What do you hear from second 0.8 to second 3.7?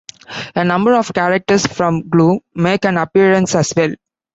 of characters from "Glue" make an appearance